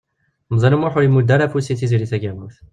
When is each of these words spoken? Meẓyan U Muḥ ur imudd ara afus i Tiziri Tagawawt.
Meẓyan 0.51 0.75
U 0.77 0.79
Muḥ 0.81 0.93
ur 0.97 1.05
imudd 1.07 1.29
ara 1.35 1.45
afus 1.45 1.67
i 1.71 1.75
Tiziri 1.79 2.07
Tagawawt. 2.11 2.55